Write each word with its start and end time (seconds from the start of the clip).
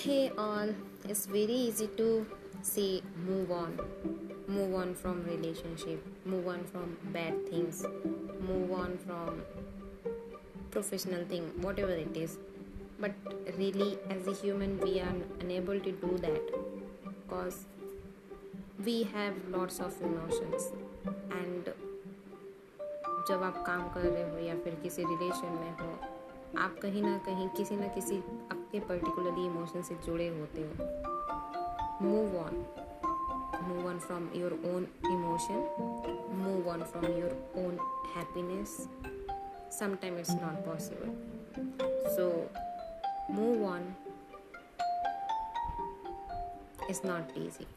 Hey 0.00 0.32
all, 0.38 0.70
it's 1.04 1.26
very 1.26 1.52
easy 1.52 1.86
to 1.98 2.26
say 2.62 3.02
move 3.26 3.50
on. 3.50 3.78
Move 4.48 4.74
on 4.74 4.94
from 4.94 5.22
relationship, 5.24 6.02
move 6.24 6.48
on 6.48 6.64
from 6.64 6.96
bad 7.12 7.46
things, 7.48 7.84
move 8.40 8.72
on 8.72 8.98
from 9.06 9.42
professional 10.70 11.24
thing, 11.26 11.52
whatever 11.60 11.92
it 11.92 12.16
is. 12.16 12.38
But 12.98 13.12
really 13.58 13.98
as 14.08 14.26
a 14.26 14.32
human 14.32 14.80
we 14.80 14.98
are 15.00 15.14
unable 15.40 15.78
to 15.78 15.92
do 15.92 16.18
that 16.18 16.42
because 17.04 17.66
we 18.82 19.02
have 19.04 19.34
lots 19.50 19.78
of 19.78 19.94
emotions 20.02 20.72
and 21.30 21.72
जब 23.28 23.42
आप 23.42 23.62
काम 23.66 23.88
कर 23.94 24.00
रहे 24.00 24.30
हो 24.30 24.38
या 24.38 24.54
फिर 24.64 24.74
किसी 24.82 25.02
relation 25.04 25.58
में 25.60 25.72
हो 25.78 25.88
आप 26.57 26.75
कहीं 26.81 27.01
ना 27.03 27.17
कहीं 27.17 27.47
किसी 27.49 27.75
ना 27.75 27.87
किसी 27.87 28.17
आपके 28.51 28.79
पर्टिकुलरली 28.79 29.45
इमोशन 29.45 29.81
से 29.81 29.95
जुड़े 30.05 30.27
होते 30.27 30.61
हो। 30.61 30.71
Move 32.01 32.37
on 32.37 32.55
move 33.63 33.87
on 33.87 33.99
from 33.99 34.29
your 34.35 34.53
own 34.53 34.87
emotion 35.05 35.59
move 36.37 36.69
on 36.69 36.83
from 36.83 37.05
your 37.05 37.31
own 37.57 37.77
happiness 38.15 38.75
sometime 39.79 40.17
it's 40.19 40.31
not 40.31 40.65
possible 40.65 41.09
so 42.15 42.29
move 43.33 43.65
on 43.65 43.93
is 46.89 47.01
not 47.05 47.37
easy 47.37 47.67